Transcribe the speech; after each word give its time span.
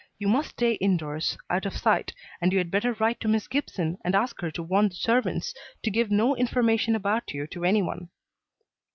You 0.17 0.27
must 0.29 0.49
stay 0.49 0.71
indoors, 0.73 1.37
out 1.47 1.67
of 1.67 1.77
sight, 1.77 2.11
and 2.41 2.51
you 2.51 2.57
had 2.57 2.71
better 2.71 2.93
write 2.93 3.19
to 3.19 3.27
Miss 3.27 3.47
Gibson 3.47 3.99
and 4.03 4.15
ask 4.15 4.41
her 4.41 4.49
to 4.49 4.63
warn 4.63 4.89
the 4.89 4.95
servants 4.95 5.53
to 5.83 5.91
give 5.91 6.09
no 6.09 6.35
information 6.35 6.95
about 6.95 7.33
you 7.35 7.45
to 7.45 7.63
anyone." 7.63 8.09